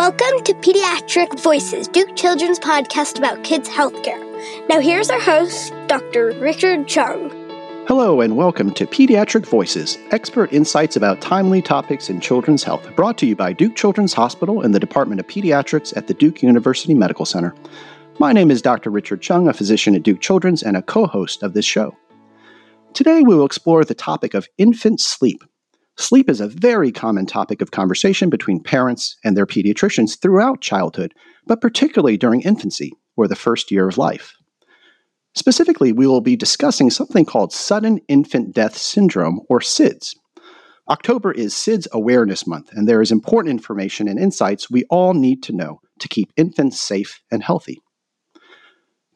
[0.00, 4.18] Welcome to Pediatric Voices, Duke Children's podcast about kids' healthcare.
[4.66, 6.32] Now, here's our host, Dr.
[6.40, 7.28] Richard Chung.
[7.86, 13.18] Hello, and welcome to Pediatric Voices, expert insights about timely topics in children's health, brought
[13.18, 16.94] to you by Duke Children's Hospital and the Department of Pediatrics at the Duke University
[16.94, 17.54] Medical Center.
[18.18, 18.88] My name is Dr.
[18.88, 21.94] Richard Chung, a physician at Duke Children's and a co host of this show.
[22.94, 25.44] Today, we will explore the topic of infant sleep.
[25.96, 31.14] Sleep is a very common topic of conversation between parents and their pediatricians throughout childhood,
[31.46, 34.34] but particularly during infancy, or the first year of life.
[35.34, 40.14] Specifically, we will be discussing something called Sudden Infant Death Syndrome, or SIDS.
[40.88, 45.42] October is SIDS Awareness Month, and there is important information and insights we all need
[45.44, 47.80] to know to keep infants safe and healthy.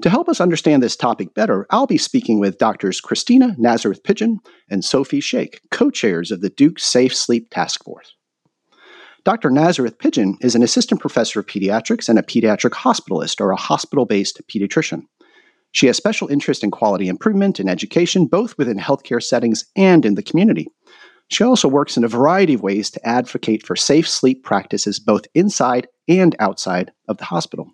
[0.05, 4.39] To help us understand this topic better, I'll be speaking with doctors Kristina Nazareth Pidgeon
[4.69, 8.15] and Sophie Shaikh, co chairs of the Duke Safe Sleep Task Force.
[9.25, 9.49] Dr.
[9.49, 14.05] Nazareth Pidgeon is an assistant professor of pediatrics and a pediatric hospitalist or a hospital
[14.05, 15.05] based pediatrician.
[15.73, 20.17] She has special interest in quality improvement and education, both within healthcare settings and in
[20.17, 20.69] the community.
[21.29, 25.25] She also works in a variety of ways to advocate for safe sleep practices both
[25.33, 27.71] inside and outside of the hospital.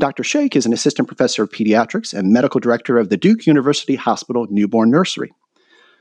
[0.00, 0.24] Dr.
[0.24, 4.46] Shaikh is an assistant professor of pediatrics and medical director of the Duke University Hospital
[4.50, 5.32] Newborn Nursery.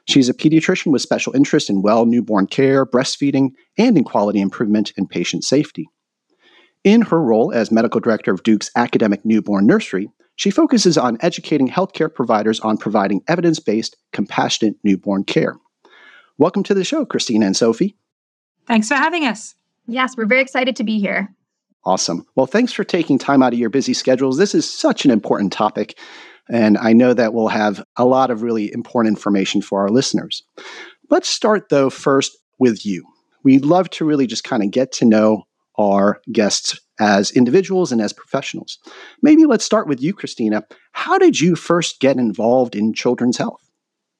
[0.06, 4.94] She's a pediatrician with special interest in well newborn care, breastfeeding, and in quality improvement
[4.98, 5.90] and patient safety.
[6.84, 11.68] In her role as medical director of Duke's academic newborn nursery, she focuses on educating
[11.68, 15.58] healthcare providers on providing evidence based, compassionate newborn care.
[16.40, 17.96] Welcome to the show, Kristina and Sophie.
[18.66, 19.54] Thanks for having us.
[19.86, 21.36] Yes, we're very excited to be here.
[21.84, 22.26] Awesome.
[22.36, 24.38] Well, thanks for taking time out of your busy schedules.
[24.38, 25.98] This is such an important topic,
[26.50, 30.44] and I know that we'll have a lot of really important information for our listeners.
[31.10, 33.04] Let's start, though, first with you.
[33.44, 35.44] We'd love to really just kind of get to know
[35.78, 38.78] our guests as individuals and as professionals.
[39.24, 40.64] Maybe let's start with you, Kristina.
[40.92, 43.62] How did you first get involved in children's health?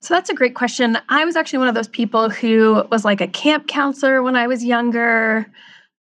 [0.02, 0.98] So that's a great question.
[1.10, 4.48] I was actually one of those people who was like a camp counselor when I
[4.48, 5.46] was younger.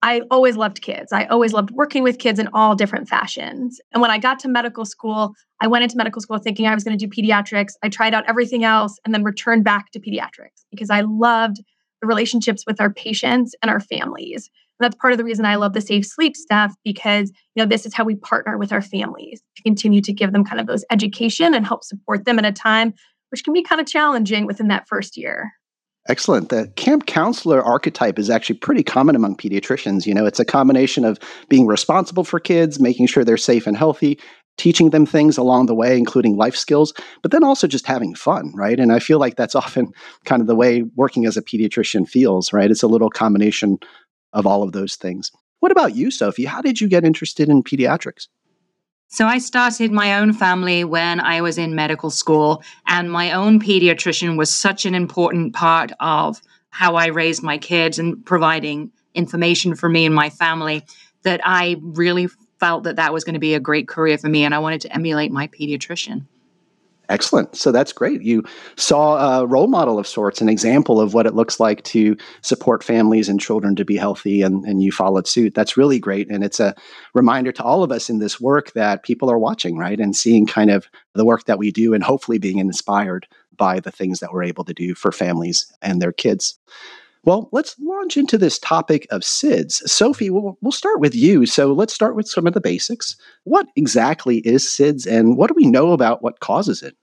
[0.02, 1.12] I always loved kids.
[1.12, 3.82] I always loved working with kids in all different fashions.
[3.92, 6.84] And when I got to medical school, I went into medical school thinking I was
[6.84, 7.74] going to do pediatrics.
[7.84, 11.58] I tried out everything else and then returned back to pediatrics because I loved
[12.02, 14.50] the relationships with our patients and our families.
[14.80, 17.66] And that's part of the reason I love the safe sleep stuff because, you know,
[17.66, 20.68] this is how we partner with our families to continue to give them kind of
[20.68, 22.94] those education and help support them at a time
[23.30, 25.54] which can be kind of challenging within that first year.
[26.09, 26.50] Excellent.
[26.50, 30.08] The camp counselor archetype is actually pretty common among pediatricians.
[30.08, 33.78] You know, it's a combination of being responsible for kids, making sure they're safe and
[33.78, 34.19] healthy,
[34.58, 38.52] teaching them things along the way, including life skills, but then also just having fun,
[38.56, 38.80] right?
[38.80, 39.92] And I feel like that's often
[40.25, 42.72] kind of the way working as a pediatrician feels, right?
[42.72, 43.78] It's a little combination
[44.34, 45.31] of all of those things.
[45.62, 46.46] What about you, Sophie?
[46.46, 48.28] How did you get interested in pediatrics?
[49.12, 53.59] So I started my own family when I was in medical school, and my own
[53.59, 56.40] pediatrician was such an important part of
[56.70, 60.86] how I raised my kids and providing information for me and my family
[61.24, 62.28] that I really
[62.59, 64.81] felt that that was going to be a great career for me, and I wanted
[64.81, 66.28] to emulate my pediatrician.
[67.09, 67.56] Excellent.
[67.56, 68.22] So that's great.
[68.22, 68.44] You
[68.78, 72.84] saw a role model of sorts, an example of what it looks like to support
[72.84, 75.56] families and children to be healthy, and, and you followed suit.
[75.56, 76.30] That's really great.
[76.30, 76.75] And it's a
[77.16, 80.00] reminder to all of us in this work that people are watching, right?
[80.00, 83.28] And seeing kind of the work that we do and hopefully being inspired
[83.58, 86.59] by the things that we're able to do for families and their kids.
[87.25, 89.88] Well, let's launch into this topic of SIDS.
[89.88, 91.46] Sophie, we'll, we'll start with you.
[91.46, 93.16] So let's start with some of the basics.
[93.44, 96.96] What exactly is SIDS and what do we know about what causes it?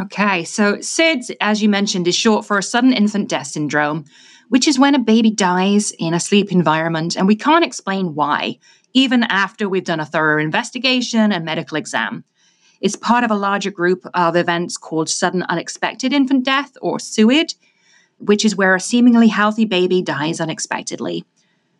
[0.00, 4.04] Okay, so SIDS, as you mentioned, is short for a sudden infant death syndrome,
[4.48, 8.58] which is when a baby dies in a sleep environment and we can't explain why,
[8.94, 12.24] even after we've done a thorough investigation and medical exam.
[12.80, 17.54] It's part of a larger group of events called sudden unexpected infant death or SUID,
[18.18, 21.24] which is where a seemingly healthy baby dies unexpectedly.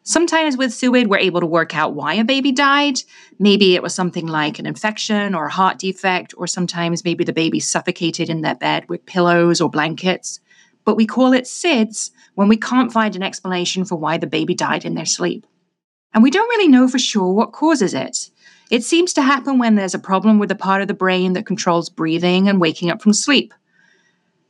[0.02, 3.02] Sometimes with SUID, we're able to work out why a baby died.
[3.38, 7.32] Maybe it was something like an infection or a heart defect, or sometimes maybe the
[7.35, 10.40] baby suffocated in their bed with pillows or blankets.
[10.87, 14.55] But we call it SIDS when we can't find an explanation for why the baby
[14.55, 15.46] died in their sleep.
[16.14, 18.31] And we don't really know for sure what causes it.
[18.70, 21.44] It seems to happen when there's a problem with the part of the brain that
[21.44, 23.52] controls breathing and waking up from sleep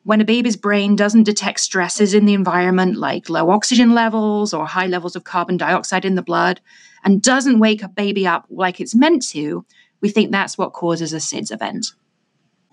[0.05, 4.67] when a baby's brain doesn't detect stresses in the environment like low oxygen levels or
[4.67, 6.61] high levels of carbon dioxide in the blood
[7.05, 9.65] and doesn't wake a baby up like it's meant to,
[10.00, 11.87] we think that's what causes a SIDS event.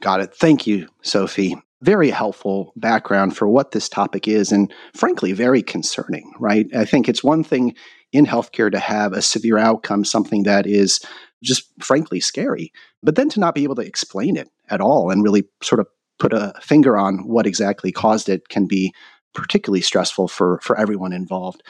[0.02, 0.34] Got it.
[0.36, 1.56] Thank you, Sophie.
[1.82, 6.66] very helpful background for what this topic is, and frankly, very concerning, right?
[6.76, 7.76] I think it's one thing
[8.12, 11.00] in healthcare to have a severe outcome, something that is
[11.44, 12.72] just frankly scary,
[13.04, 15.88] but then to not be able to explain it at all and really sort of
[16.20, 18.94] put a finger on what exactly caused it can be
[19.34, 21.62] particularly stressful for, for everyone involved.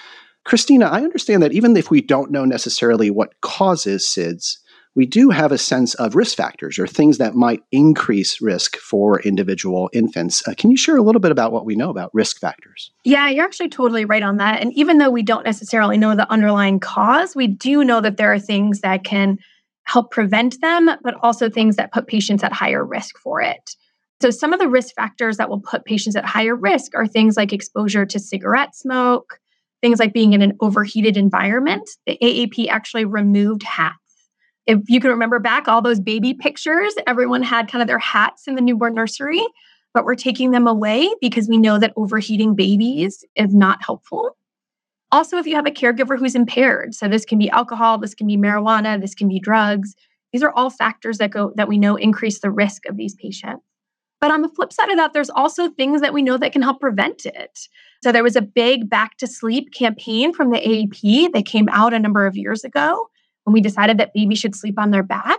[0.48, 4.58] Kristina, I understand that even if we don't know necessarily what causes SIDS,
[4.96, 9.20] we do have a sense of risk factors or things that might increase risk for
[9.22, 10.48] individual infants.
[10.48, 12.92] Uh, can you share a little bit about what we know about risk factors?
[13.04, 14.62] Yeah, you're actually totally right on that.
[14.62, 18.32] And even though we don't necessarily know the underlying cause, we do know that there
[18.32, 19.38] are things that can
[19.84, 23.76] help prevent them, but also things that put patients at higher risk for it.
[24.22, 27.36] So, some of the risk factors that will put patients at higher risk are things
[27.38, 29.40] like exposure to cigarette smoke,
[29.82, 31.90] things like being in an overheated environment.
[32.06, 33.98] The AAP actually removed hats
[34.68, 38.48] if you can remember back all those baby pictures, everyone had kind of their hats
[38.48, 39.44] in the newborn nursery,
[39.94, 44.38] but we're taking them away because we know that overheating babies is not helpful.
[45.12, 48.28] Also, if you have a caregiver who's impaired, so this can be alcohol, this can
[48.28, 49.94] be marijuana, this can be drugs,
[50.34, 53.64] these are all factors that go that we know increase the risk of these patients.
[54.26, 56.64] But on the flip side of that, there's also things that we know that can
[56.64, 57.60] help prevent it.
[58.02, 61.94] So there was a big back to sleep campaign from the AAP that came out
[61.94, 63.08] a number of years ago
[63.44, 65.38] when we decided that babies should sleep on their back.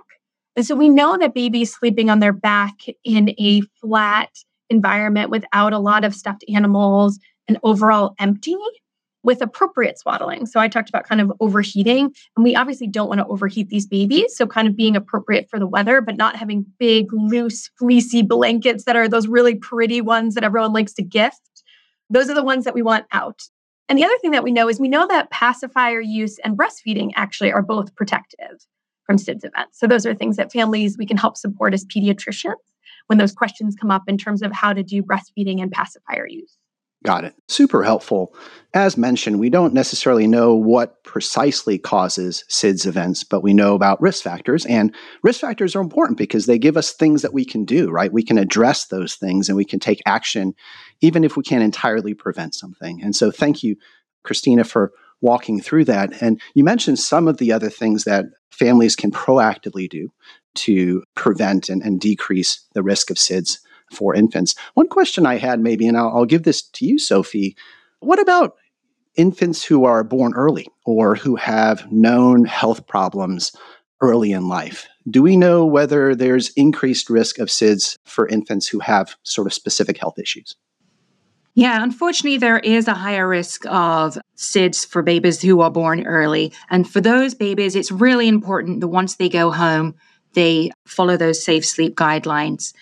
[0.55, 4.31] And so we know that babies sleeping on their back in a flat
[4.71, 7.19] environment without a lot of stuffed animals
[7.49, 8.55] and overall empty
[9.27, 10.47] with appropriate swaddling.
[10.47, 13.85] So I talked about kind of overheating, and we obviously don't want to overheat these
[13.85, 14.37] babies.
[14.37, 18.85] So kind of being appropriate for the weather, but not having big, loose, fleecy blankets
[18.85, 21.41] that are those really pretty ones that everyone likes to gift.
[22.09, 23.43] Those are the ones that we want out.
[23.89, 27.11] And the other thing that we know is we know that pacifier use and breastfeeding
[27.17, 28.65] actually are both protective
[29.05, 29.81] from SIDS events.
[29.81, 32.55] So those are things that families we can help support as pediatricians
[33.09, 36.57] when those questions come up in terms of how to do breastfeeding and pacifier use.
[37.05, 37.35] Got it.
[37.49, 38.35] Super helpful.
[38.75, 44.01] As mentioned, we don't necessarily know what precisely causes SIDS events, but we know about
[44.01, 44.67] risk factors.
[44.67, 48.13] And risk factors are important because they give us things that we can do, right?
[48.13, 50.55] We can address those things and we can take action,
[51.01, 53.01] even if we can't entirely prevent something.
[53.03, 53.77] And so, thank you,
[54.27, 56.21] Kristina, for walking through that.
[56.21, 60.11] And you mentioned some of the other things that families can proactively do
[60.55, 63.59] to prevent and, and decrease the risk of SIDS
[63.93, 64.55] for infants.
[64.75, 67.57] One question I had, maybe, and I'll, I'll give this to you, Sophie.
[68.01, 68.57] What about
[69.17, 73.53] infants who are born early or who have known health problems
[74.01, 74.87] early in life?
[75.09, 79.55] Do we know whether there's increased risk of SIDS for infants who have sort of
[79.55, 80.55] specific health issues?
[81.55, 86.53] Yeah, unfortunately, there is a higher risk of SIDS for babies who are born early.
[86.69, 89.95] And for those babies, it's really important that once they go home,
[90.35, 92.75] they follow those safe sleep guidelines.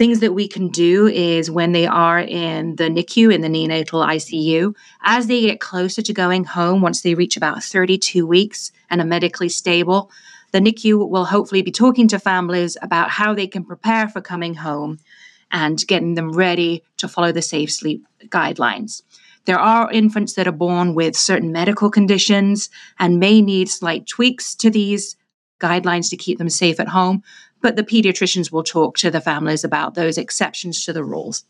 [0.00, 4.02] Things that we can do is when they are in the NICU, in the neonatal
[4.02, 9.02] ICU, as they get closer to going home, once they reach about 32 weeks and
[9.02, 10.10] are medically stable,
[10.52, 14.54] the NICU will hopefully be talking to families about how they can prepare for coming
[14.54, 15.00] home
[15.52, 19.02] and getting them ready to follow the safe sleep guidelines.
[19.44, 24.54] There are infants that are born with certain medical conditions and may need slight tweaks
[24.54, 25.16] to these
[25.60, 27.22] guidelines to keep them safe at home
[27.62, 31.44] but the pediatricians will talk to the families about those exceptions to the rules.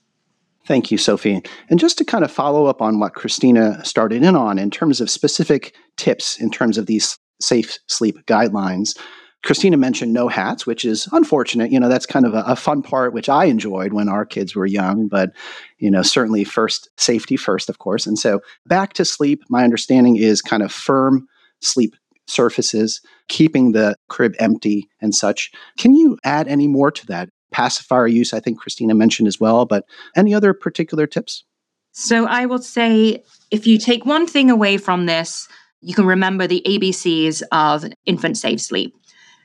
[0.67, 1.43] Thank you, Sophie.
[1.69, 5.01] And just to kind of follow up on what Kristina started in on in terms
[5.01, 8.97] of specific tips in terms of these safe sleep guidelines,
[9.43, 11.73] Kristina mentioned no hats, which is unfortunate.
[11.73, 14.55] You know, that's kind of a, a, fun part, which I enjoyed when our kids
[14.55, 15.31] were young, but,
[15.79, 18.07] you know, certainly first, safety first, of course.
[18.07, 21.27] And so back to sleep, my understanding is kind of firm
[21.61, 21.97] sleep
[22.31, 25.51] surfaces, keeping the crib empty and such.
[25.79, 27.29] Can you add any more to that?
[27.51, 29.85] Pacifier use, I think Kristina mentioned as well, but
[30.17, 31.45] any other particular tips?
[31.93, 35.49] So I will say if you take one thing away from this,
[35.81, 38.95] you can remember the ABCs of infant safe sleep.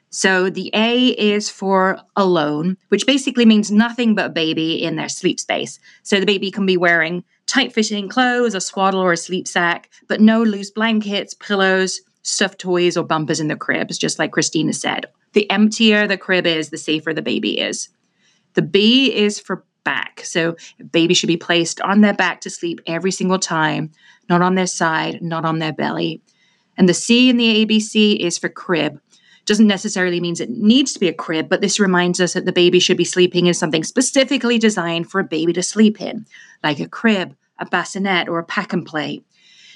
[0.09, 5.39] So the A is for alone, which basically means nothing but baby in their sleep
[5.39, 5.79] space.
[6.03, 9.89] So the baby can be wearing tight fitting clothes, a swaddle, or a sleep sack,
[10.07, 14.73] but no loose blankets, pillows, stuffed toys or bumpers in the cribs, just like Kristina
[14.73, 15.05] said.
[15.33, 17.89] The emptier the crib is, the safer the baby is.
[18.55, 20.21] The B is for back.
[20.23, 20.55] So
[20.91, 23.91] baby should be placed on their back to sleep every single time,
[24.27, 26.21] not on their side, not on their belly.
[26.77, 28.99] And the C in the ABC is for crib.
[29.45, 32.51] Doesn't necessarily means it needs to be a crib, but this reminds us that the
[32.51, 36.25] baby should be sleeping in something specifically designed for a baby to sleep in,
[36.63, 39.21] like a crib, a bassinet, or a pack and play.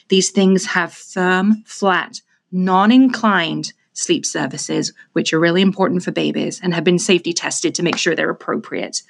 [0.07, 6.59] These things have firm, flat, non inclined sleep services, which are really important for babies
[6.63, 9.01] and have been safety tested to make sure they're appropriate.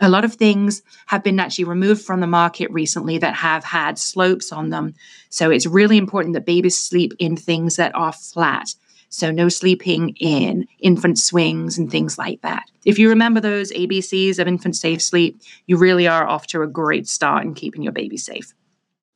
[0.00, 3.98] A lot of things have been actually removed from the market recently that have had
[3.98, 4.94] slopes on them.
[5.28, 8.74] So it's really important that babies sleep in things that are flat.
[9.12, 12.70] So, no sleeping in infant swings and things like that.
[12.84, 16.68] If you remember those ABCs of infant safe sleep, you really are off to a
[16.68, 18.54] great start in keeping your baby safe.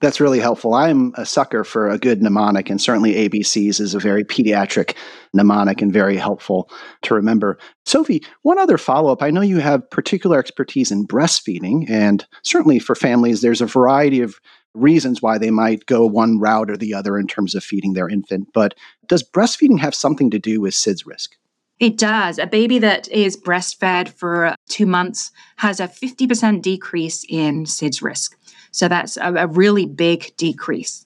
[0.00, 0.74] That's really helpful.
[0.74, 4.96] I'm a sucker for a good mnemonic, and certainly ABCs is a very pediatric
[5.32, 6.68] mnemonic and very helpful
[7.02, 7.58] to remember.
[7.86, 9.22] Sophie, one other follow up.
[9.22, 14.20] I know you have particular expertise in breastfeeding, and certainly for families, there's a variety
[14.20, 14.40] of
[14.74, 18.08] reasons why they might go one route or the other in terms of feeding their
[18.08, 18.48] infant.
[18.52, 18.74] But
[19.06, 21.36] does breastfeeding have something to do with SIDS risk?
[21.80, 22.38] It does.
[22.38, 28.38] A baby that is breastfed for two months has a 50% decrease in SIDS risk.
[28.70, 31.04] So that's a, a really big decrease.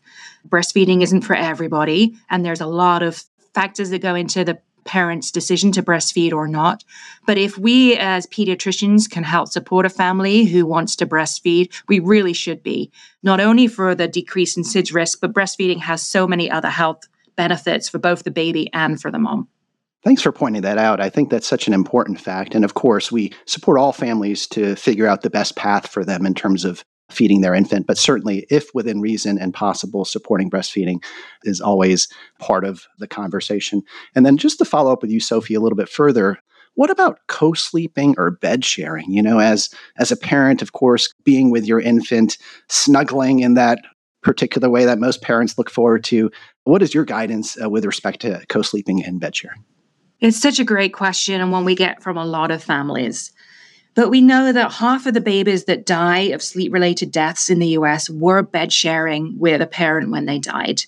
[0.48, 5.30] Breastfeeding isn't for everybody, and there's a lot of factors that go into the parent's
[5.30, 6.82] decision to breastfeed or not.
[7.26, 11.98] But if we as pediatricians can help support a family who wants to breastfeed, we
[11.98, 12.90] really should be,
[13.22, 17.06] not only for the decrease in SIDS risk, but breastfeeding has so many other health
[17.37, 19.48] benefits for both the baby and for the mom.
[20.05, 21.00] Thanks for pointing that out.
[21.00, 22.55] I think that's such an important fact.
[22.55, 26.25] And of course, we support all families to figure out the best path for them
[26.25, 27.87] in terms of feeding their infant.
[27.87, 31.02] But certainly, if within reason and possible, supporting breastfeeding
[31.43, 32.07] is always
[32.38, 33.83] part of the conversation.
[34.14, 36.38] And then just to follow up with you, Sophie, a little bit further.
[36.75, 39.11] What about co-sleeping or bed sharing?
[39.11, 42.38] You know, as as a parent, of course, being with your infant,
[42.69, 43.81] snuggling in that
[44.23, 46.31] particular way that most parents look forward to.
[46.64, 49.64] What is your guidance uh, with respect to co-sleeping and bed sharing?
[50.20, 53.30] It's such a great question and one we get from a lot of families.
[53.94, 57.60] But we know that half of the babies that die of sleep related deaths in
[57.60, 60.82] the US were bed sharing with a parent when they died.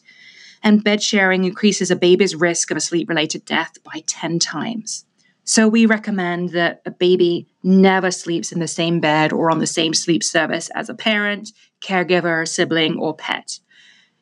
[0.64, 5.04] And bed sharing increases a baby's risk of a sleep related death by 10 times.
[5.44, 9.66] So we recommend that a baby never sleeps in the same bed or on the
[9.66, 11.52] same sleep service as a parent,
[11.84, 13.60] caregiver, sibling, or pet.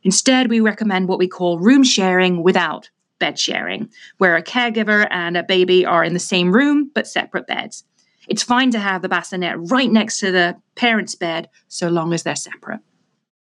[0.02, 5.36] Instead, we recommend what we call room sharing without bed sharing, where a caregiver and
[5.36, 7.84] a baby are in the same room but separate beds.
[8.28, 12.22] It's fine to have the bassinet right next to the parent's bed so long as
[12.22, 12.80] they're separate.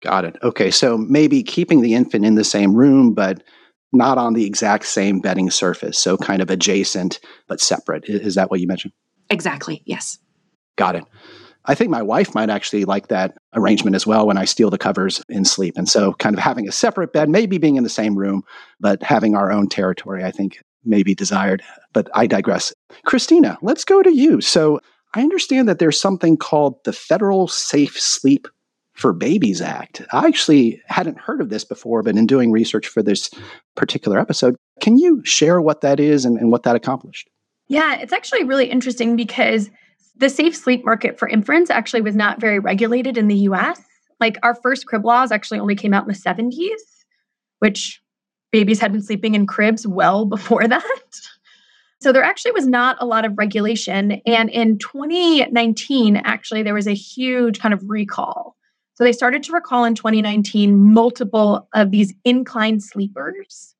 [0.02, 0.38] Got it.
[0.42, 0.72] Okay.
[0.72, 3.44] So maybe keeping the infant in the same room, but
[3.94, 5.98] not on the exact same bedding surface.
[5.98, 8.06] So kind of adjacent, but separate.
[8.08, 8.94] Is that what you mentioned?
[9.30, 9.84] Exactly.
[9.86, 10.18] Yes.
[10.78, 11.04] Got it.
[11.66, 14.78] I think my wife might actually like that arrangement as well when I steal the
[14.78, 15.76] covers in sleep.
[15.78, 18.44] And so, kind of having a separate bed, maybe being in the same room,
[18.80, 21.62] but having our own territory, I think may be desired.
[21.94, 22.74] But I digress.
[23.06, 24.42] Kristina, let's go to you.
[24.42, 24.80] So
[25.14, 28.48] I understand that there's something called the Federal Safe Sleep
[28.94, 30.02] for Babies Act.
[30.12, 33.30] I actually hadn't heard of this before, but in doing research for this
[33.76, 37.30] particular episode, can you share what that is and, and what that accomplished?
[37.68, 39.70] Yeah, it's actually really interesting because
[40.22, 43.82] the safe sleep market for infants actually was not very regulated in the US.
[44.20, 46.80] Like our first crib laws actually only came out in the 70s,
[47.60, 48.00] which
[48.52, 51.20] babies had been sleeping in cribs well before that.
[52.02, 54.22] So there actually was not a lot of regulation.
[54.26, 58.56] And in 2019, actually, there was a huge kind of recall.
[58.96, 63.76] So they started to recall in 2019 multiple of these inclined sleepers.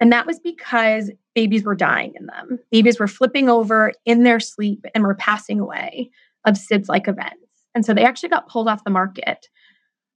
[0.00, 2.58] And that was because babies were dying in them.
[2.70, 6.10] Babies were flipping over in their sleep and were passing away
[6.44, 7.36] of SIDS like events.
[7.74, 9.48] And so they actually got pulled off the market.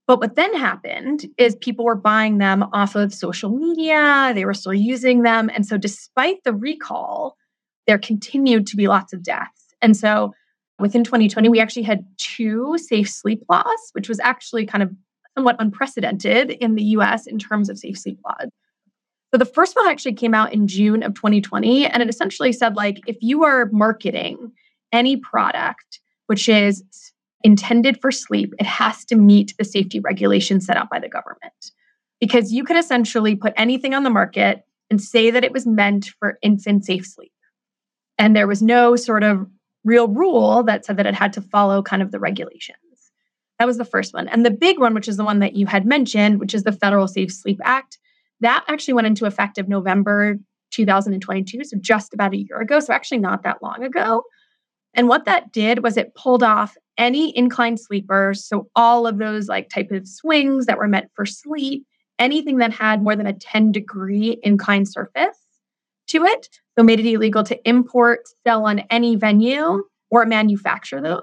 [0.07, 4.55] But what then happened is people were buying them off of social media, they were
[4.55, 5.51] still using them.
[5.55, 7.37] And so, despite the recall,
[7.87, 9.75] there continued to be lots of deaths.
[9.81, 10.35] And so,
[10.79, 14.91] within 2020, we actually had two safe sleep laws, which was actually kind of
[15.37, 18.51] somewhat unprecedented in the US in terms of safe sleep laws.
[19.33, 22.77] So the first one actually came out in June of 2020 and it essentially said
[22.77, 24.53] like if you are marketing
[24.93, 26.85] any product which is
[27.43, 31.73] intended for sleep, it has to meet the safety regulations set out by the government.
[32.21, 36.11] Because you could essentially put anything on the market and say that it was meant
[36.19, 37.33] for infant safe sleep.
[38.19, 39.47] And there was no sort of
[39.85, 42.79] real rule that said that it had to follow kind of the regulations.
[43.59, 44.29] That was the first one.
[44.29, 46.73] And the big one, which is the one that you had mentioned, which is the
[46.73, 47.99] Federal Safe Sleep Act,
[48.43, 50.37] that actually went into effect of November
[50.73, 52.81] 2022, so just about a year ago.
[52.81, 54.23] So actually not that long ago.
[54.95, 59.49] And what that did was it pulled off any inclined sleepers, so all of those
[59.49, 61.87] like type of swings that were meant for sleep,
[62.19, 65.39] anything that had more than a 10 degree inclined surface
[66.09, 66.49] to it.
[66.77, 71.23] So made it illegal to import, sell on any venue or manufacture those.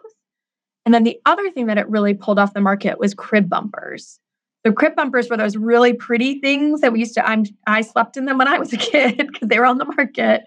[0.86, 4.20] And then the other thing that it really pulled off the market was crib bumpers.
[4.64, 8.18] The crib bumpers were those really pretty things that we used to I'm I slept
[8.18, 10.42] in them when I was a kid because they were on the market,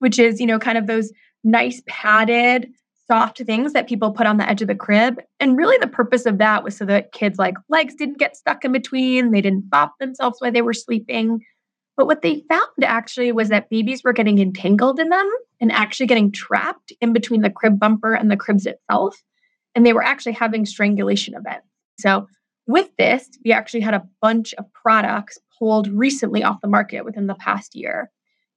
[0.00, 1.12] which is, you know, kind of those
[1.44, 2.68] nice padded
[3.10, 5.18] soft things that people put on the edge of the crib.
[5.40, 8.64] And really, the purpose of that was so that kids' like legs didn't get stuck
[8.64, 11.40] in between, they didn't bop themselves while they were sleeping.
[11.96, 15.28] But what they found actually was that babies were getting entangled in them
[15.60, 19.20] and actually getting trapped in between the crib bumper and the cribs itself.
[19.74, 21.66] And they were actually having strangulation events.
[21.98, 22.28] So,
[22.68, 27.26] with this, we actually had a bunch of products pulled recently off the market within
[27.26, 28.10] the past year.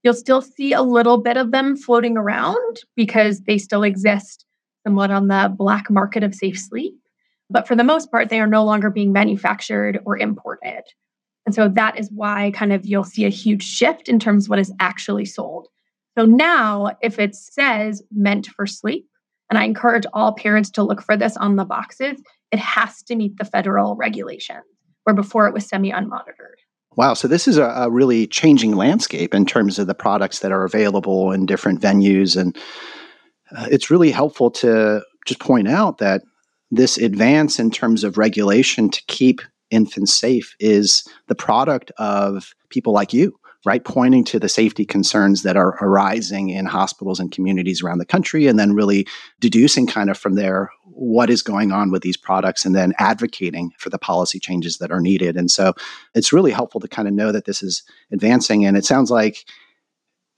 [0.03, 4.46] You'll still see a little bit of them floating around because they still exist
[4.86, 6.94] somewhat on the black market of safe sleep.
[7.50, 10.84] But for the most part, they are no longer being manufactured or imported.
[11.46, 14.50] And so that is why kind of you'll see a huge shift in terms of
[14.50, 15.68] what is actually sold.
[16.18, 19.08] So now, if it says meant for sleep,
[19.50, 23.15] and I encourage all parents to look for this on the boxes, it has to
[23.15, 24.63] meet the federal regulations,
[25.03, 26.60] where before it was semi unmonitored.
[26.96, 27.13] Wow.
[27.13, 30.65] So this is a, a, really changing landscape in terms of the products that are
[30.65, 32.36] available in different venues.
[32.36, 32.58] And
[33.55, 36.22] uh, it's really helpful to just point out that
[36.70, 42.91] this advance in terms of regulation to keep infants safe is the product of people
[42.91, 43.84] like you right?
[43.84, 48.48] Pointing to the safety concerns that are arising in hospitals and communities around the country,
[48.48, 49.08] and then really
[49.39, 53.72] deducing kind of from there what is going on with these products and then advocating
[53.78, 55.36] for the policy changes that are needed.
[55.38, 55.74] And so
[56.14, 58.66] it's really helpful to kind of know that this is advancing.
[58.66, 59.46] And it sounds like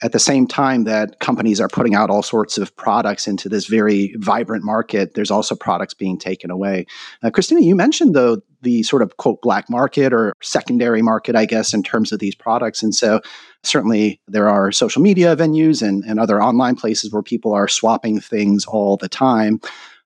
[0.03, 3.67] at the same time that companies are putting out all sorts of products into this
[3.67, 6.85] very vibrant market, there's also products being taken away.
[7.23, 11.45] Uh, Kristina, you mentioned though the sort of quote black market or secondary market, I
[11.45, 12.83] guess, in terms of these products.
[12.83, 13.21] And so
[13.63, 18.19] certainly there are social media venues and, and other online places where people are swapping
[18.19, 19.61] things all the time.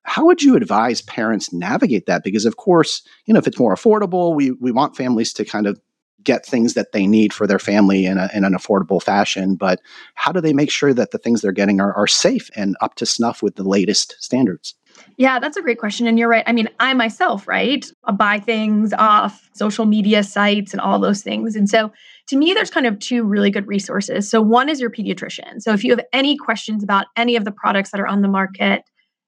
[0.08, 2.24] How would you advise parents navigate that?
[2.24, 5.66] Because of course, you know, if it's more affordable, we we want families to kind
[5.66, 5.78] of
[6.24, 9.54] get things that they need for their family in, a, in an affordable fashion.
[9.54, 9.80] But
[10.14, 12.96] how do they make sure that the things they're getting are, are safe and up
[12.96, 14.74] to snuff with the latest standards?
[15.16, 16.06] Yeah, that's a great question.
[16.06, 16.44] And you're right.
[16.46, 21.22] I mean, I myself, right, I buy things off social media sites and all those
[21.22, 21.54] things.
[21.54, 21.92] And so
[22.26, 24.28] to me, there's kind of two really good resources.
[24.28, 25.62] So one is your pediatrician.
[25.62, 28.28] So if you have any questions about any of the products that are on the
[28.28, 28.82] market,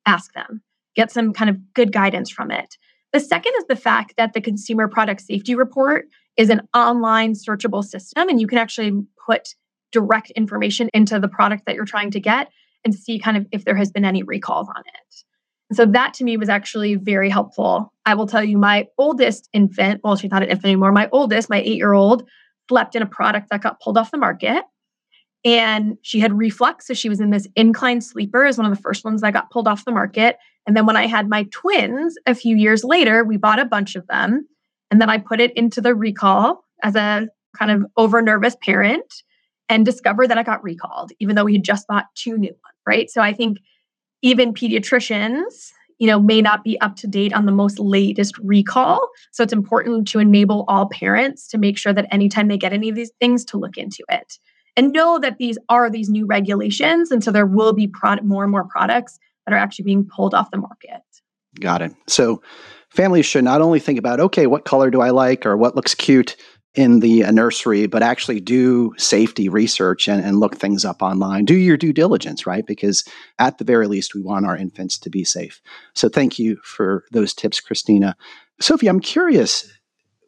[0.06, 0.60] ask them,
[1.00, 2.76] get some kind of good guidance from it.
[3.12, 7.82] The second is the fact that the Consumer Product Safety Report is an online searchable
[7.82, 8.92] system, and you can actually
[9.26, 9.54] put
[9.92, 12.50] direct information into the product that you're trying to get
[12.84, 15.74] and see kind of if there has been any recalls on it.
[15.74, 17.92] So that to me was actually very helpful.
[18.04, 21.48] I will tell you, my oldest infant, well, she's not an infant anymore, my oldest,
[21.48, 22.28] my eight year old,
[22.68, 24.64] slept in a product that got pulled off the market.
[25.44, 26.86] And she had reflux.
[26.86, 29.50] So she was in this incline sleeper, as one of the first ones that got
[29.50, 30.36] pulled off the market.
[30.70, 33.96] And then when I had my twins a few years later, we bought a bunch
[33.96, 34.46] of them.
[34.92, 37.26] And then I put it into the recall as a
[37.59, 39.24] kind of over nervous parent
[39.68, 42.76] and discovered that I got recalled, even though we had just bought two new ones,
[42.87, 43.11] right?
[43.11, 43.59] So I think
[44.22, 49.09] even pediatricians, you know, may not be up to date on the most latest recall.
[49.33, 52.88] So it's important to enable all parents to make sure that anytime they get any
[52.88, 54.38] of these things to look into it
[54.76, 57.11] and know that these are these new regulations.
[57.11, 59.18] And so there will be product, more and more products
[59.50, 61.02] that are actually being pulled off the market.
[61.58, 61.92] Got it.
[62.06, 62.42] So
[62.90, 65.94] families should not only think about, okay, what color do I like or what looks
[65.94, 66.36] cute
[66.74, 71.44] in the uh, nursery, but actually do safety research and, and look things up online.
[71.44, 72.64] Do your due diligence, right?
[72.64, 73.04] Because
[73.40, 75.60] at the very least, we want our infants to be safe.
[75.96, 78.14] So thank you for those tips, Kristina.
[78.60, 79.68] Sophie, I'm curious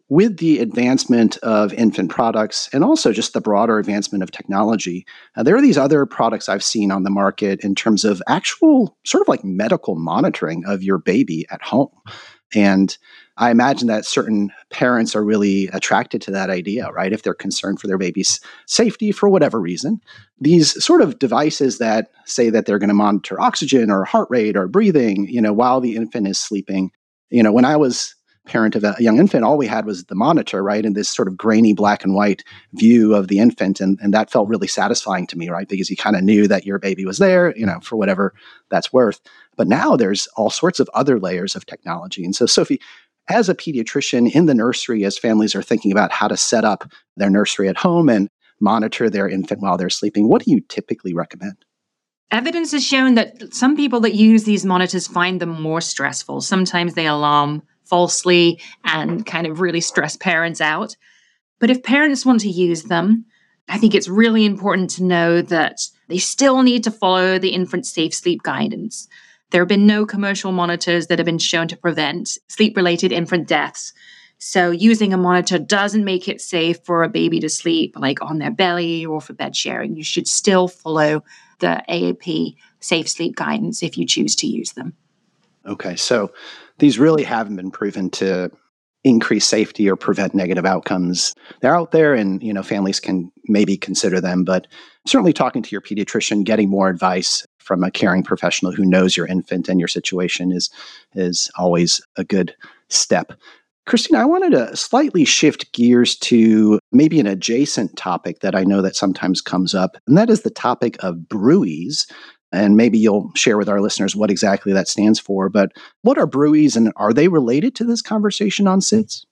[0.08, 5.42] with the advancement of infant products and also just the broader advancement of technology, uh,
[5.42, 9.22] there are these other products I've seen on the market in terms of actual sort
[9.22, 11.90] of like medical monitoring of your baby at home.
[12.54, 12.96] And
[13.38, 17.12] I imagine that certain parents are really attracted to that idea, right?
[17.12, 20.00] If they're concerned for their baby's safety for whatever reason.
[20.38, 24.56] These sort of devices that say that they're going to monitor oxygen or heart rate
[24.56, 26.90] or breathing, you know, while the infant is sleeping.
[27.30, 28.14] You know, when I was
[28.46, 30.84] parent of a young infant, all we had was the monitor, right?
[30.84, 33.80] And this sort of grainy black and white view of the infant.
[33.80, 35.68] And, and that felt really satisfying to me, right?
[35.68, 38.34] Because you kind of knew that your baby was there, you know, for whatever
[38.68, 39.20] that's worth.
[39.56, 42.24] But now there's all sorts of other layers of technology.
[42.24, 42.80] And so, Sophie,
[43.28, 46.90] as a pediatrician in the nursery, as families are thinking about how to set up
[47.16, 48.28] their nursery at home and
[48.60, 51.64] monitor their infant while they're sleeping, what do you typically recommend?
[52.32, 56.40] Evidence has shown that some people that use these monitors find them more stressful.
[56.40, 60.96] Sometimes they alarm falsely and kind of really stress parents out.
[61.60, 63.26] But if parents want to use them,
[63.68, 65.78] I think it's really important to know that
[66.08, 69.08] they still need to follow the infant safe sleep guidance.
[69.50, 73.46] There have been no commercial monitors that have been shown to prevent sleep related infant
[73.46, 73.92] deaths.
[74.38, 78.38] So, using a monitor doesn't make it safe for a baby to sleep like on
[78.38, 79.96] their belly or for bed sharing.
[79.96, 81.24] You should still follow
[81.58, 84.94] the AAP safe sleep guidance if you choose to use them.
[85.66, 86.32] Okay, so
[86.82, 88.50] these really haven't been proven to
[89.04, 91.32] increase safety or prevent negative outcomes.
[91.60, 94.66] They're out there and you know families can maybe consider them, but
[95.06, 99.28] certainly talking to your pediatrician, getting more advice from a caring professional who knows your
[99.28, 100.70] infant and your situation is
[101.14, 102.52] is always a good
[102.88, 103.32] step.
[103.88, 108.82] Kristina, I wanted to slightly shift gears to maybe an adjacent topic that I know
[108.82, 112.06] that sometimes comes up, and that is the topic of BRUEs.
[112.52, 115.48] And maybe you'll share with our listeners what exactly that stands for.
[115.48, 119.24] But what are BRUEs and are they related to this conversation on SIDS?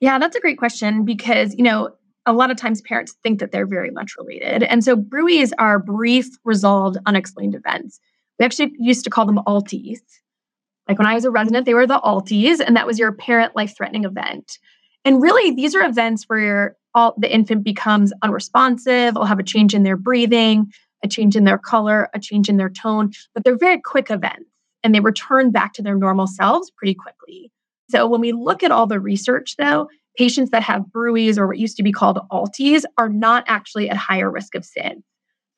[0.00, 1.90] Yeah, that's a great question because, you know,
[2.24, 4.62] a lot of times parents think that they're very much related.
[4.62, 8.00] And so BRUEs are brief, resolved, unexplained events.
[8.38, 10.00] We actually used to call them ALTEs.
[10.88, 13.54] Like when I was a resident, they were the ALTEs, and that was your parent
[13.54, 14.58] life threatening event.
[15.04, 19.74] And really, these are events where all, the infant becomes unresponsive, will have a change
[19.74, 20.72] in their breathing,
[21.02, 24.50] a change in their color, a change in their tone, but they're very quick events
[24.82, 27.50] and they return back to their normal selves pretty quickly.
[27.90, 31.58] So when we look at all the research, though, patients that have BRUEs or what
[31.58, 35.02] used to be called ALTEs are not actually at higher risk of SID.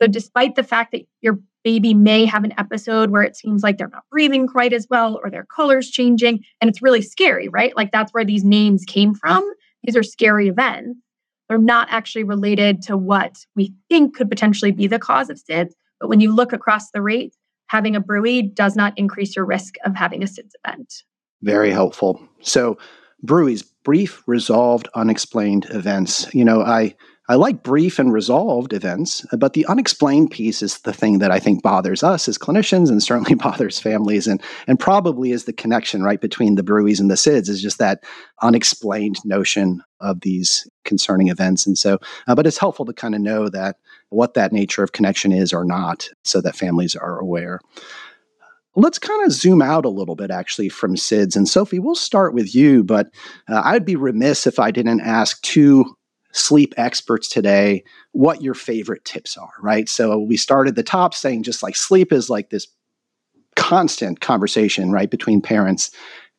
[0.01, 3.79] So despite the fact that your baby may have an episode where it seems like
[3.79, 7.75] they're not breathing quite as well or their color's changing, and it's really scary, right?
[7.77, 9.49] Like that's where these names came from.
[9.83, 10.99] These are scary events.
[11.49, 15.73] They're not actually related to what we think could potentially be the cause of SIDS.
[16.01, 19.75] But when you look across the rates, having a BRUE does not increase your risk
[19.85, 20.95] of having a SIDS event.
[21.43, 22.21] Very helpful.
[22.41, 22.79] So,
[23.25, 26.33] BRUEs, brief, resolved, unexplained events.
[26.35, 26.95] You know, I
[27.27, 31.39] I like brief and resolved events, but the unexplained piece is the thing that I
[31.39, 36.03] think bothers us as clinicians and certainly bothers families and, and probably is the connection
[36.03, 38.05] right between the BRUEs and the SIDS is just that
[38.43, 41.67] unexplained notion of these concerning events.
[41.67, 43.77] And so, uh, but it's helpful to kind of know that
[44.11, 47.59] what that nature of connection is or not so that families are aware.
[48.77, 51.37] Let's kind of zoom out a little bit actually from SIDS.
[51.37, 53.07] And Sophie, we'll start with you, but
[53.49, 55.87] uh, I'd be remiss if I didn't ask two
[56.35, 59.89] sleep experts today what your favorite tips are, right?
[59.89, 62.67] So we started the top saying just like sleep is like this
[63.57, 65.91] constant conversation, right, between parents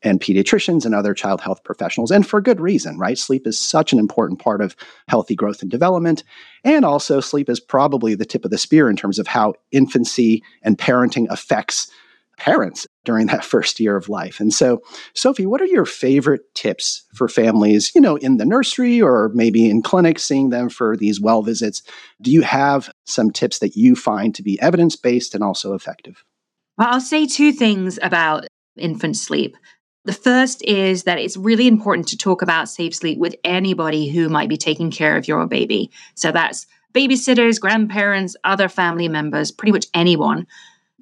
[0.04, 3.18] and pediatricians and other child health professionals, and for good reason, right?
[3.18, 4.76] Sleep is such an important part of
[5.08, 6.24] healthy growth and development.
[6.64, 10.44] And also, sleep is probably the tip of the spear in terms of how infancy
[10.62, 11.90] and parenting affects
[12.38, 14.40] parents during that first year of life.
[14.40, 14.82] And so,
[15.14, 19.70] Sophie, what are your favorite tips for families, you know, in the nursery or maybe
[19.70, 21.82] in clinic, seeing them for these well visits?
[22.22, 26.24] Do you have some tips that you find to be evidence based and also effective?
[26.78, 29.56] Well, I'll say two things about infant sleep.
[30.04, 34.30] The first is that it's really important to talk about safe sleep with anybody who
[34.30, 35.90] might be taking care of your baby.
[36.14, 40.46] So that's babysitters, grandparents, other family members, pretty much anyone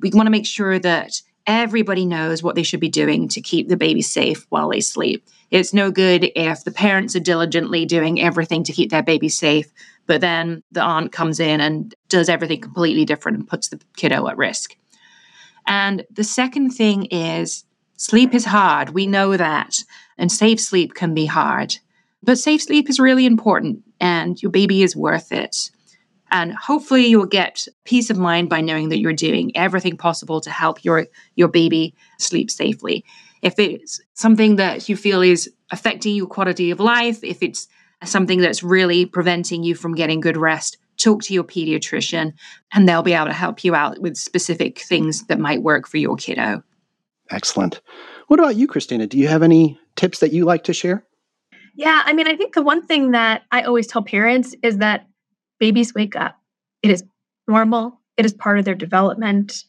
[0.03, 3.67] we want to make sure that everybody knows what they should be doing to keep
[3.67, 5.25] the baby safe while they sleep.
[5.51, 9.71] It's no good if the parents are diligently doing everything to keep their baby safe,
[10.07, 14.27] but then the aunt comes in and does everything completely different and puts the kiddo
[14.27, 14.75] at risk.
[15.67, 17.65] And the second thing is
[17.97, 18.89] sleep is hard.
[18.91, 19.77] We know that.
[20.17, 21.77] And safe sleep can be hard.
[22.21, 25.71] But safe sleep is really important and your baby is worth it.
[26.33, 30.49] And hopefully you'll get peace of mind by knowing that you're doing everything possible to
[30.49, 33.05] help your, your baby sleep safely.
[33.43, 37.67] If it's something that you feel is affecting your quality of life, if it's
[38.03, 42.33] something that's really preventing you from getting good rest, talk to your pediatrician
[42.73, 45.97] and they'll be able to help you out with specific things that might work for
[45.97, 46.63] your kiddo.
[47.29, 47.79] Excellent.
[48.27, 49.07] What about you, Kristina?
[49.07, 51.05] Do you have any tips that you like to share?
[51.75, 55.07] Yeah, I mean, I think the one thing that I always tell parents is that
[55.59, 56.37] babies wake up.
[56.81, 57.03] It is
[57.47, 59.63] normal, it is part of their development.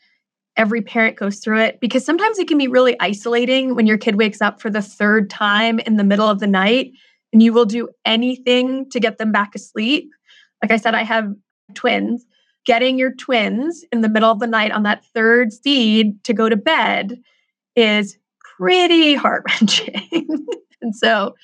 [0.56, 4.16] Every parent goes through it because sometimes it can be really isolating when your kid
[4.16, 6.92] wakes up for the third time in the middle of the night
[7.32, 10.10] and you will do anything to get them back asleep.
[10.62, 11.34] Like I said, I have
[11.74, 12.24] twins.
[12.64, 16.48] Getting your twins in the middle of the night on that third feed to go
[16.48, 17.18] to bed
[17.76, 18.16] is
[18.56, 20.46] pretty heart wrenching.
[20.80, 21.34] and so,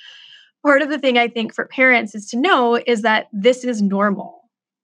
[0.65, 3.81] part of the thing I think for parents is to know is that this is
[3.83, 4.41] normal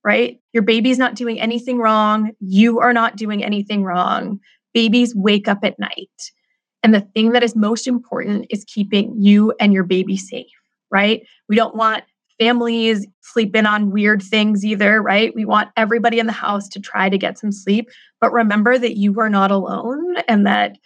[0.07, 0.39] right?
[0.53, 2.31] Your baby's not doing anything wrong.
[2.39, 4.39] You are not doing anything wrong.
[4.73, 6.31] Babies wake up at night.
[6.81, 10.47] And the thing that is most important is keeping you and your baby safe,
[10.89, 11.27] right?
[11.49, 12.05] We don't want
[12.39, 15.35] families sleeping on weird things either, right?
[15.35, 17.89] We want everybody in the house to try to get some sleep.
[18.21, 20.77] But remember that you are not alone and that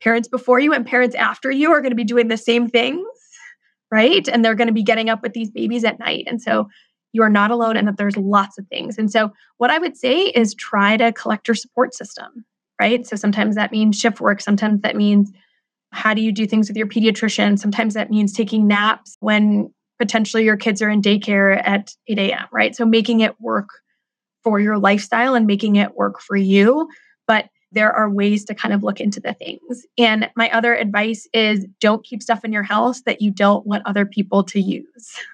[0.00, 3.04] parents before you and parents after you are going to be doing the same things,
[3.90, 4.26] right?
[4.28, 6.24] And they're going to be getting up with these babies at night.
[6.26, 6.68] And so
[7.12, 8.96] you are not alone and that there's lots of things.
[8.98, 12.44] And so, what I would say is try to collect your support system.
[12.80, 13.06] right?
[13.06, 14.40] So sometimes that means shift work.
[14.40, 15.30] Sometimes that means
[15.92, 17.58] how do you do things with your pediatrician?
[17.58, 22.46] Sometimes that means taking naps when potentially your kids are in daycare at 8 a.m.,
[22.52, 22.74] right?
[22.74, 23.68] So making it work
[24.42, 26.88] for your lifestyle and making it work for you.
[27.26, 29.86] But there are ways to kind of look into the things.
[29.96, 33.86] And my other advice is don't keep stuff in your house that you don't want
[33.86, 34.86] other people to use.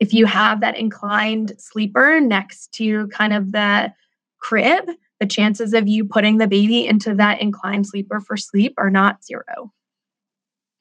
[0.00, 3.92] If you have that inclined sleeper next to kind of the
[4.38, 4.88] crib,
[5.20, 9.22] the chances of you putting the baby into that inclined sleeper for sleep are not
[9.22, 9.74] zero.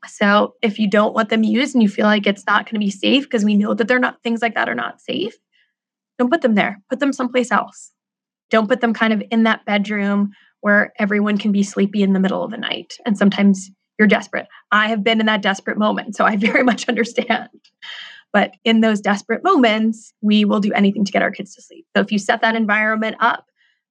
[0.07, 2.85] So if you don't want them used and you feel like it's not going to
[2.85, 5.35] be safe, because we know that they're not things like that are not safe,
[6.17, 6.81] don't put them there.
[6.89, 7.91] Put them someplace else.
[8.49, 10.31] Don't put them kind of in that bedroom
[10.61, 12.97] where everyone can be sleepy in the middle of the night.
[13.05, 14.47] And sometimes you're desperate.
[14.71, 17.49] I have been in that desperate moment, so I very much understand.
[18.31, 21.85] But in those desperate moments, we will do anything to get our kids to sleep.
[21.95, 23.45] So if you set that environment up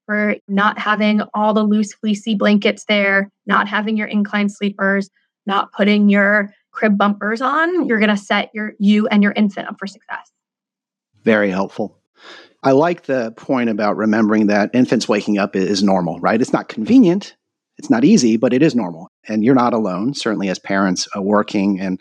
[0.07, 5.11] for not having all the loose, fleecy blankets there, not having your inclined sleepers,
[5.47, 9.69] not putting your crib bumpers on, you're going to set your you and your infant
[9.69, 10.31] up for success.
[11.25, 11.98] Very helpful.
[12.63, 16.41] I like the point about remembering that infants waking up is normal, right?
[16.41, 17.37] It's not convenient,
[17.77, 19.11] it's not easy, but it is normal.
[19.29, 22.01] And you're not alone, certainly as parents uh, working and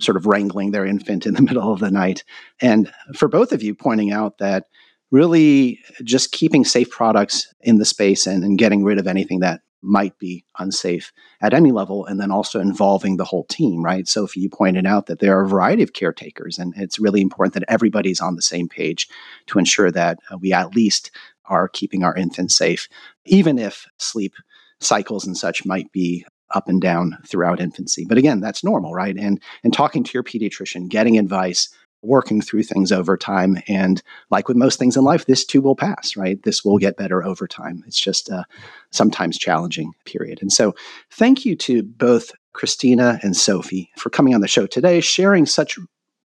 [0.00, 2.24] sort of wrangling their infant in the middle of the night.
[2.60, 4.64] And for both of you, pointing out that
[5.12, 9.60] really just keeping safe products in the space and, and getting rid of anything that
[9.82, 14.06] might be unsafe at any level, and then also involving the whole team, right?
[14.08, 17.20] So, if you pointed out that there are a variety of caretakers, and it's really
[17.20, 19.08] important that everybody's on the same page
[19.46, 21.10] to ensure that uh, we at least
[21.46, 22.88] are keeping our infants safe,
[23.24, 24.34] even if sleep
[24.80, 28.04] cycles and such might be up and down throughout infancy.
[28.04, 29.16] But again, that's normal, right?
[29.16, 31.68] And and talking to your pediatrician, getting advice,
[32.02, 33.58] working through things over time.
[33.68, 36.42] And like with most things in life, this too will pass, right?
[36.42, 37.82] This will get better over time.
[37.86, 38.44] It's just a
[38.90, 40.40] sometimes challenging period.
[40.42, 40.74] And so,
[41.12, 45.78] thank you to both Kristina and Sophie for coming on the show today, sharing such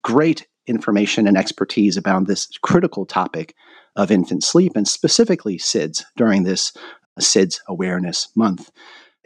[0.02, 3.54] great information and expertise about this critical topic
[3.96, 6.72] of infant sleep and specifically SIDS during this
[7.18, 8.70] SIDS Awareness Month.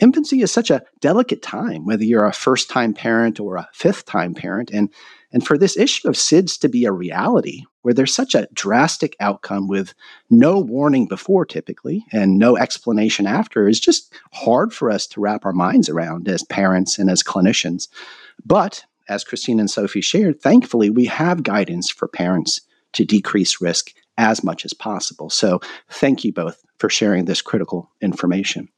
[0.00, 4.04] Infancy is such a delicate time, whether you're a first time parent or a fifth
[4.06, 4.70] time parent.
[4.70, 4.92] And
[5.34, 9.16] and for this issue of SIDS to be a reality, where there's such a drastic
[9.18, 9.92] outcome with
[10.30, 15.44] no warning before typically and no explanation after, is just hard for us to wrap
[15.44, 17.88] our minds around as parents and as clinicians.
[18.46, 22.60] But as Christine and Sophie shared, thankfully, we have guidance for parents
[22.92, 25.30] to decrease risk as much as possible.
[25.30, 28.68] So thank you both for sharing this critical information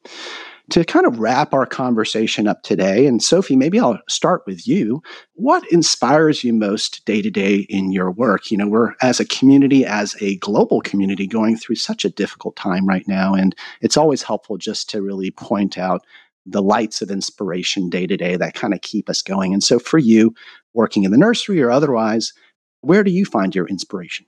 [0.70, 5.00] to kind of wrap our conversation up today, and Sophie, maybe I'll start with you.
[5.35, 8.50] What inspires you most day to day in your work?
[8.50, 12.57] You know, we're as a community, as a global community, going through such a difficult
[12.57, 16.05] time right now, and it's always helpful just to really point out
[16.46, 19.52] the lights of inspiration day to day that kind of keep us going.
[19.52, 20.35] And so, for you,
[20.74, 22.33] working in the nursery or otherwise,
[22.81, 24.26] where do you find your inspiration?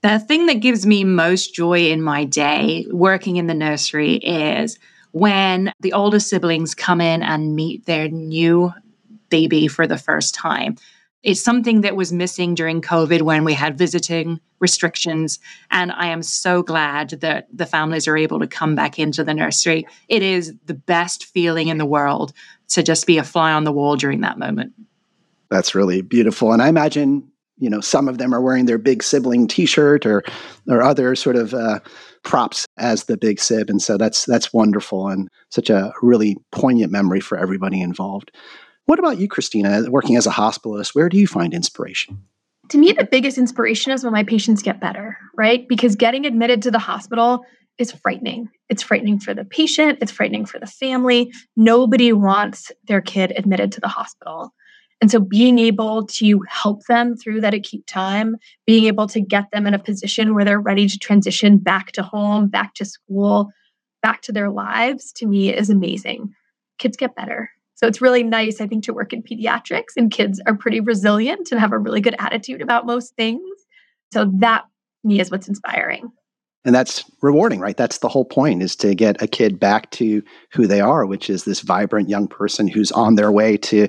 [0.00, 4.78] The thing that gives me most joy in my day working in the nursery is
[5.14, 8.72] when the older siblings come in and meet their new
[9.28, 10.74] baby for the first time.
[11.22, 15.38] It's something that was missing during COVID when we had visiting restrictions.
[15.70, 19.34] And I am so glad that the families are able to come back into the
[19.34, 19.86] nursery.
[20.08, 22.32] It is the best feeling in the world
[22.70, 24.72] to just be a fly on the wall during that moment.
[25.48, 26.52] That's really beautiful.
[26.52, 30.06] And I imagine, you know, some of them are wearing their big sibling t shirt
[30.06, 30.24] or,
[30.68, 31.78] or other sort of, uh,
[32.24, 36.90] props as the big sib and so that's that's wonderful and such a really poignant
[36.90, 38.32] memory for everybody involved.
[38.86, 42.22] What about you kristina working as a hospitalist where do you find inspiration?
[42.70, 45.68] To me the biggest inspiration is when my patients get better right?
[45.68, 47.44] Because getting admitted to the hospital
[47.76, 48.48] is frightening.
[48.68, 51.32] It's frightening for the patient it's frightening for the family.
[51.56, 54.52] Nobody wants their kid admitted to the hospital
[55.04, 58.36] and so being able to help them through that acute time,
[58.66, 62.02] being able to get them in a position where they're ready to transition back to
[62.02, 63.50] home, back to school,
[64.02, 66.32] back to their lives, to me is amazing.
[66.78, 67.50] Kids get better.
[67.74, 71.52] So it's really nice, I think, to work in pediatrics, and kids are pretty resilient
[71.52, 73.44] and have a really good attitude about most things.
[74.10, 74.64] So that
[75.02, 76.10] me is what's inspiring.
[76.64, 77.76] And that's rewarding, right?
[77.76, 81.28] That's the whole point is to get a kid back to who they are, which
[81.28, 83.86] is this vibrant young person who's on their way to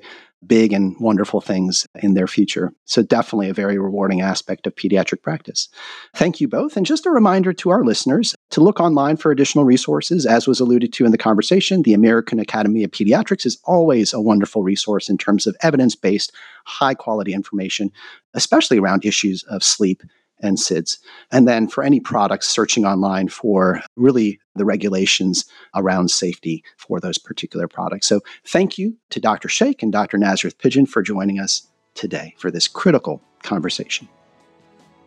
[0.48, 2.74] big and wonderful things in their future.
[2.86, 5.70] So, definitely a very rewarding aspect of pediatric practice.
[6.16, 6.78] Thank you both.
[6.78, 10.26] And just a reminder to our listeners to look online for additional resources.
[10.26, 14.22] As was alluded to in the conversation, the American Academy of Pediatrics is always a
[14.22, 16.32] wonderful resource in terms of evidence based,
[16.66, 17.92] high quality information,
[18.34, 20.02] especially around issues of sleep
[20.42, 20.98] and SIDS.
[21.32, 25.46] And then for any products, searching online for really the regulations
[25.76, 28.08] around safety for those particular products.
[28.08, 29.50] So thank you to Dr.
[29.50, 30.18] Shaikh and Dr.
[30.18, 34.08] Nazareth Pidgeon for joining us today for this critical conversation.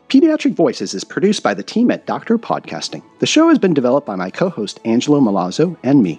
[0.08, 3.02] Pediatric Voices is produced by the team at Doctor Podcasting.
[3.18, 6.18] The show has been developed by my co host Angelo Malazzo and me.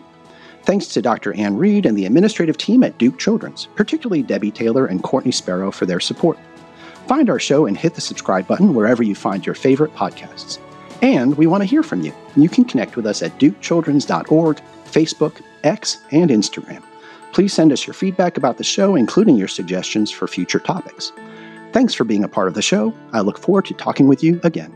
[0.64, 1.34] Thanks to Dr.
[1.34, 5.72] Ann Reed and the administrative team at Duke Children's, particularly Debbie Taylor and Courtney Sparrow
[5.72, 6.38] for their support.
[7.10, 10.60] Find our show and hit the subscribe button wherever you find your favorite podcasts.
[11.02, 12.14] And we want to hear from you.
[12.36, 16.84] You can connect with us at dukechildrens.org, Facebook, X, and Instagram.
[17.32, 21.12] Please send us your feedback about the show, including your suggestions for future topics.
[21.72, 22.94] Thanks for being a part of the show.
[23.12, 24.72] I look forward to talking with you again.